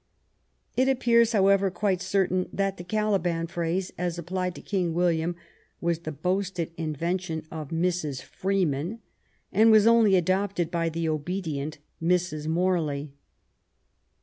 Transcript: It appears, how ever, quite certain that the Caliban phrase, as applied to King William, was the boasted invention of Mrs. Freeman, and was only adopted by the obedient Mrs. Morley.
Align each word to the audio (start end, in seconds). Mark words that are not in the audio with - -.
It 0.75 0.89
appears, 0.89 1.33
how 1.33 1.45
ever, 1.45 1.69
quite 1.69 2.01
certain 2.01 2.49
that 2.51 2.77
the 2.77 2.83
Caliban 2.83 3.45
phrase, 3.45 3.93
as 3.99 4.17
applied 4.17 4.55
to 4.55 4.61
King 4.63 4.95
William, 4.95 5.35
was 5.79 5.99
the 5.99 6.11
boasted 6.11 6.71
invention 6.75 7.45
of 7.51 7.67
Mrs. 7.69 8.19
Freeman, 8.23 9.01
and 9.51 9.69
was 9.69 9.85
only 9.85 10.15
adopted 10.15 10.71
by 10.71 10.89
the 10.89 11.07
obedient 11.07 11.77
Mrs. 12.01 12.47
Morley. 12.47 13.13